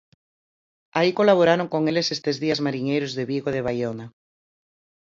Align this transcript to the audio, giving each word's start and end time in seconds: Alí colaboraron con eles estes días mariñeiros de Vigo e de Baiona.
Alí 0.97 1.11
colaboraron 1.19 1.67
con 1.73 1.81
eles 1.91 2.07
estes 2.15 2.35
días 2.43 2.63
mariñeiros 2.65 3.11
de 3.17 3.27
Vigo 3.31 3.47
e 3.49 3.55
de 3.55 3.65
Baiona. 3.67 4.05